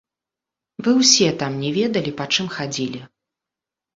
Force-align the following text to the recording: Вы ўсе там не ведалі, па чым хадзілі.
Вы 0.85 0.91
ўсе 1.01 1.27
там 1.43 1.59
не 1.65 1.69
ведалі, 1.77 2.11
па 2.21 2.25
чым 2.37 2.47
хадзілі. 2.57 2.99